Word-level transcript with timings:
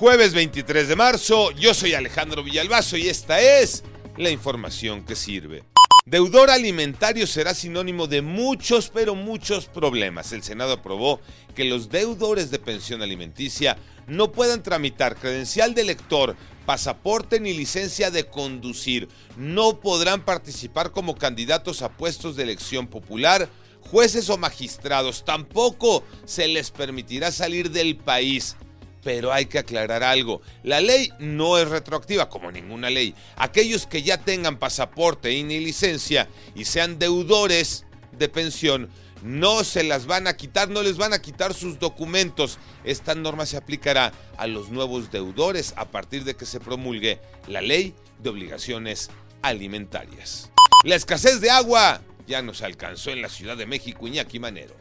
Jueves 0.00 0.32
23 0.32 0.88
de 0.88 0.96
marzo, 0.96 1.50
yo 1.50 1.74
soy 1.74 1.92
Alejandro 1.92 2.42
Villalbazo 2.42 2.96
y 2.96 3.08
esta 3.08 3.38
es 3.38 3.84
la 4.16 4.30
información 4.30 5.04
que 5.04 5.14
sirve. 5.14 5.62
Deudor 6.06 6.48
alimentario 6.48 7.26
será 7.26 7.52
sinónimo 7.52 8.06
de 8.06 8.22
muchos, 8.22 8.88
pero 8.88 9.14
muchos 9.14 9.66
problemas. 9.66 10.32
El 10.32 10.42
Senado 10.42 10.72
aprobó 10.72 11.20
que 11.54 11.66
los 11.66 11.90
deudores 11.90 12.50
de 12.50 12.58
pensión 12.58 13.02
alimenticia 13.02 13.76
no 14.06 14.32
puedan 14.32 14.62
tramitar 14.62 15.16
credencial 15.16 15.74
de 15.74 15.84
lector, 15.84 16.34
pasaporte 16.64 17.38
ni 17.38 17.52
licencia 17.52 18.10
de 18.10 18.24
conducir. 18.24 19.06
No 19.36 19.80
podrán 19.80 20.24
participar 20.24 20.92
como 20.92 21.14
candidatos 21.14 21.82
a 21.82 21.90
puestos 21.90 22.36
de 22.36 22.44
elección 22.44 22.86
popular, 22.86 23.50
jueces 23.82 24.30
o 24.30 24.38
magistrados. 24.38 25.26
Tampoco 25.26 26.02
se 26.24 26.48
les 26.48 26.70
permitirá 26.70 27.30
salir 27.30 27.70
del 27.70 27.98
país. 27.98 28.56
Pero 29.02 29.32
hay 29.32 29.46
que 29.46 29.58
aclarar 29.58 30.02
algo, 30.02 30.42
la 30.62 30.80
ley 30.80 31.10
no 31.18 31.58
es 31.58 31.68
retroactiva 31.68 32.28
como 32.28 32.52
ninguna 32.52 32.90
ley. 32.90 33.14
Aquellos 33.36 33.86
que 33.86 34.02
ya 34.02 34.18
tengan 34.18 34.58
pasaporte 34.58 35.32
y 35.32 35.42
ni 35.42 35.58
licencia 35.58 36.28
y 36.54 36.66
sean 36.66 36.98
deudores 36.98 37.86
de 38.12 38.28
pensión, 38.28 38.90
no 39.22 39.64
se 39.64 39.82
las 39.82 40.06
van 40.06 40.26
a 40.26 40.36
quitar, 40.36 40.68
no 40.68 40.82
les 40.82 40.96
van 40.96 41.12
a 41.12 41.20
quitar 41.20 41.54
sus 41.54 41.78
documentos. 41.78 42.58
Esta 42.84 43.14
norma 43.14 43.46
se 43.46 43.56
aplicará 43.56 44.12
a 44.36 44.46
los 44.46 44.70
nuevos 44.70 45.10
deudores 45.10 45.74
a 45.76 45.86
partir 45.90 46.24
de 46.24 46.36
que 46.36 46.46
se 46.46 46.60
promulgue 46.60 47.20
la 47.46 47.60
ley 47.60 47.94
de 48.18 48.30
obligaciones 48.30 49.10
alimentarias. 49.42 50.50
La 50.84 50.94
escasez 50.94 51.40
de 51.40 51.50
agua 51.50 52.02
ya 52.26 52.42
nos 52.42 52.62
alcanzó 52.62 53.10
en 53.10 53.22
la 53.22 53.28
Ciudad 53.28 53.56
de 53.56 53.66
México, 53.66 54.06
Iñaki 54.06 54.38
Manero. 54.38 54.74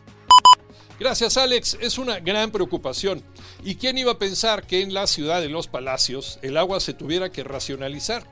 Gracias 1.00 1.38
Alex, 1.38 1.78
es 1.80 1.98
una 1.98 2.20
gran 2.20 2.52
preocupación. 2.52 3.24
¿Y 3.64 3.76
quién 3.76 3.98
iba 3.98 4.12
a 4.12 4.20
pensar 4.20 4.68
que 4.68 4.82
en 4.82 4.94
la 4.94 5.08
ciudad 5.08 5.40
de 5.42 5.48
los 5.48 5.68
palacios 5.68 6.40
el 6.42 6.58
agua 6.58 6.82
se 6.82 6.94
tuviera 6.94 7.32
que 7.32 7.44
racionalizar? 7.44 8.26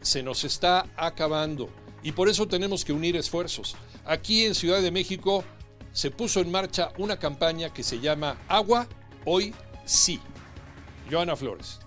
Se 0.00 0.22
nos 0.22 0.44
está 0.44 0.86
acabando 0.96 1.68
y 2.02 2.12
por 2.12 2.28
eso 2.30 2.48
tenemos 2.48 2.84
que 2.84 2.92
unir 2.92 3.16
esfuerzos. 3.16 3.76
Aquí 4.06 4.44
en 4.44 4.54
Ciudad 4.54 4.80
de 4.80 4.90
México 4.90 5.44
se 5.92 6.10
puso 6.10 6.40
en 6.40 6.50
marcha 6.50 6.92
una 6.98 7.18
campaña 7.18 7.72
que 7.72 7.82
se 7.82 8.00
llama 8.00 8.38
Agua 8.48 8.88
Hoy 9.26 9.54
Sí. 9.84 10.18
Joana 11.10 11.36
Flores. 11.36 11.78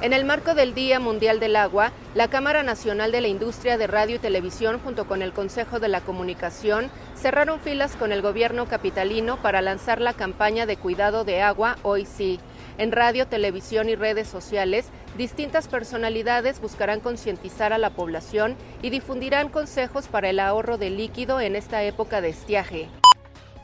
En 0.00 0.12
el 0.12 0.24
marco 0.24 0.54
del 0.54 0.74
Día 0.74 1.00
Mundial 1.00 1.40
del 1.40 1.56
Agua, 1.56 1.90
la 2.14 2.30
Cámara 2.30 2.62
Nacional 2.62 3.10
de 3.10 3.20
la 3.20 3.26
Industria 3.26 3.76
de 3.76 3.88
Radio 3.88 4.16
y 4.16 4.18
Televisión 4.20 4.78
junto 4.78 5.08
con 5.08 5.22
el 5.22 5.32
Consejo 5.32 5.80
de 5.80 5.88
la 5.88 6.02
Comunicación 6.02 6.88
cerraron 7.20 7.58
filas 7.58 7.96
con 7.96 8.12
el 8.12 8.22
gobierno 8.22 8.68
capitalino 8.68 9.42
para 9.42 9.60
lanzar 9.60 10.00
la 10.00 10.12
campaña 10.12 10.66
de 10.66 10.76
cuidado 10.76 11.24
de 11.24 11.42
agua 11.42 11.78
Hoy 11.82 12.06
sí. 12.06 12.38
En 12.78 12.92
radio, 12.92 13.26
televisión 13.26 13.88
y 13.88 13.96
redes 13.96 14.28
sociales, 14.28 14.86
distintas 15.16 15.66
personalidades 15.66 16.60
buscarán 16.60 17.00
concientizar 17.00 17.72
a 17.72 17.78
la 17.78 17.90
población 17.90 18.56
y 18.82 18.90
difundirán 18.90 19.48
consejos 19.48 20.06
para 20.06 20.30
el 20.30 20.38
ahorro 20.38 20.78
de 20.78 20.90
líquido 20.90 21.40
en 21.40 21.56
esta 21.56 21.82
época 21.82 22.20
de 22.20 22.28
estiaje. 22.28 22.88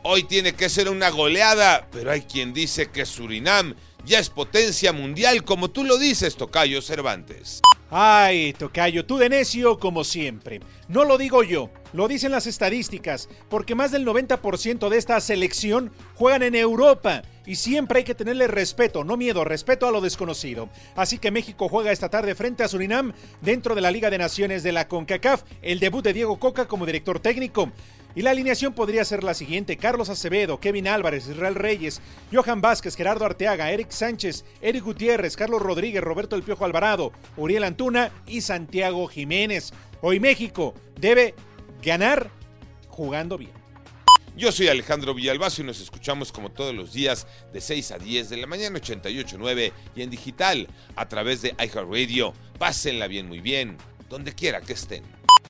Hoy 0.03 0.25
tiene 0.25 0.53
que 0.53 0.69
ser 0.69 0.89
una 0.89 1.11
goleada, 1.11 1.87
pero 1.93 2.11
hay 2.11 2.23
quien 2.23 2.53
dice 2.53 2.91
que 2.91 3.07
Surinam 3.07 3.77
ya 4.05 4.19
es 4.19 4.31
potencia 4.31 4.93
mundial, 4.93 5.45
como 5.45 5.71
tú 5.71 5.85
lo 5.85 5.99
dices, 5.99 6.37
Tocayo 6.37 6.83
Cervantes. 6.83 7.61
Ay, 7.91 8.53
Tocayo, 8.55 9.07
tú 9.07 9.19
de 9.19 9.29
necio 9.29 9.79
como 9.79 10.05
siempre. 10.05 10.61
No 10.89 11.05
lo 11.05 11.17
digo 11.17 11.43
yo, 11.43 11.71
lo 11.93 12.09
dicen 12.09 12.33
las 12.33 12.47
estadísticas, 12.47 13.29
porque 13.49 13.75
más 13.75 13.93
del 13.93 14.05
90% 14.05 14.89
de 14.89 14.99
esta 14.99 15.21
selección 15.21 15.93
juegan 16.15 16.43
en 16.43 16.55
Europa 16.55 17.23
y 17.47 17.57
siempre 17.57 17.99
hay 17.99 18.05
que 18.05 18.15
tenerle 18.15 18.47
respeto, 18.47 19.05
no 19.05 19.17
miedo, 19.17 19.45
respeto 19.45 19.87
a 19.87 19.93
lo 19.93 20.01
desconocido. 20.01 20.69
Así 20.97 21.19
que 21.19 21.31
México 21.31 21.69
juega 21.69 21.93
esta 21.93 22.09
tarde 22.09 22.35
frente 22.35 22.65
a 22.65 22.69
Surinam 22.69 23.13
dentro 23.41 23.75
de 23.75 23.81
la 23.81 23.91
Liga 23.91 24.11
de 24.11 24.19
Naciones 24.19 24.63
de 24.63 24.73
la 24.73 24.89
CONCACAF, 24.89 25.45
el 25.63 25.81
debut 25.81 26.05
de 26.05 26.13
Diego 26.13 26.39
Coca 26.39 26.67
como 26.67 26.87
director 26.87 27.21
técnico. 27.21 27.71
Y 28.15 28.23
la 28.23 28.31
alineación 28.31 28.73
podría 28.75 29.05
ser 29.05 29.25
la 29.25 29.35
siguiente: 29.35 29.77
Carlos 29.77 30.09
Acevedo, 30.09 30.61
Kevin 30.61 30.89
Álvarez, 30.89 31.27
Israel 31.29 31.55
Reyes, 31.55 32.01
Johan 32.33 32.61
Vázquez, 32.61 32.97
Gerardo 32.97 33.25
Arteaga, 33.25 33.71
Eric 33.71 33.91
Sánchez, 33.91 34.45
Eric 34.61 34.85
Gutiérrez, 34.85 35.37
Carlos 35.37 35.63
Rodríguez, 35.63 36.03
Roberto 36.03 36.37
El 36.37 36.43
Piojo 36.43 36.65
Alvarado, 36.65 37.13
Uriel 37.37 37.65
Antuna 37.65 38.13
y 38.27 38.41
Santiago 38.41 39.07
Jiménez. 39.09 39.73
Hoy 40.01 40.21
México 40.21 40.75
debe 41.01 41.35
ganar 41.83 42.31
jugando 42.89 43.37
bien. 43.37 43.65
Yo 44.37 44.51
soy 44.51 44.67
Alejandro 44.67 45.15
Villalbazo 45.15 45.63
y 45.63 45.65
nos 45.65 45.81
escuchamos 45.81 46.33
como 46.33 46.51
todos 46.51 46.75
los 46.75 46.93
días 46.93 47.27
de 47.53 47.61
6 47.61 47.93
a 47.93 47.99
10 47.99 48.31
de 48.31 48.37
la 48.37 48.49
mañana 48.49 48.81
88.9 48.81 49.73
y 49.95 50.03
en 50.03 50.11
digital 50.11 50.67
a 50.97 51.09
través 51.09 51.41
de 51.43 51.51
iHeartRadio. 51.51 52.33
Pásenla 52.59 53.07
bien, 53.07 53.29
muy 53.29 53.41
bien, 53.41 53.77
donde 54.09 54.35
quiera 54.35 54.61
que 54.61 54.73
estén. 54.73 55.05